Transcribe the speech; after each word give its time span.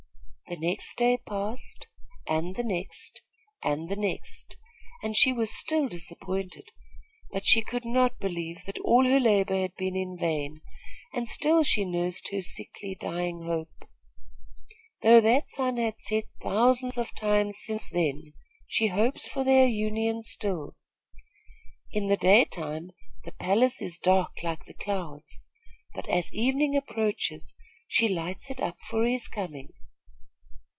The 0.47 0.59
next 0.59 0.97
day 0.97 1.15
passed, 1.25 1.87
and 2.27 2.57
the 2.57 2.63
next, 2.63 3.21
and 3.63 3.87
the 3.87 3.95
next, 3.95 4.57
and 5.01 5.15
she 5.15 5.31
was 5.31 5.49
still 5.57 5.87
disappointed; 5.87 6.65
but 7.31 7.45
she 7.45 7.61
could 7.61 7.85
not 7.85 8.19
believe 8.19 8.65
that 8.65 8.77
all 8.79 9.05
her 9.07 9.21
labor 9.21 9.55
had 9.61 9.73
been 9.77 9.95
in 9.95 10.17
vain, 10.17 10.59
and 11.13 11.29
still 11.29 11.63
she 11.63 11.85
nursed 11.85 12.33
her 12.33 12.41
sickly, 12.41 12.95
dying 12.95 13.45
hope. 13.45 13.87
Though 15.03 15.21
that 15.21 15.47
sun 15.47 15.77
has 15.77 16.03
set 16.05 16.25
thousands 16.43 16.97
of 16.97 17.15
times 17.15 17.57
since 17.57 17.89
then, 17.89 18.33
she 18.67 18.87
hopes 18.87 19.25
for 19.29 19.45
their 19.45 19.65
union 19.67 20.21
still. 20.21 20.75
In 21.93 22.07
the 22.07 22.17
day 22.17 22.43
time 22.43 22.91
the 23.23 23.31
palace 23.31 23.81
is 23.81 23.97
dark 23.97 24.43
like 24.43 24.65
the 24.65 24.73
clouds; 24.73 25.39
but, 25.95 26.09
as 26.09 26.33
evening 26.33 26.75
approaches, 26.75 27.55
she 27.87 28.09
lights 28.09 28.51
it 28.51 28.59
up 28.59 28.75
for 28.85 29.05
his 29.05 29.29
coming. 29.29 29.69